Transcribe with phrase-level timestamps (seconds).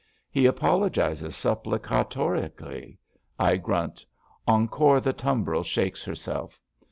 [0.31, 2.97] He apologises supplicatorically.
[3.37, 4.03] I grunt.
[4.47, 6.59] Encore the tumbril shakes herself.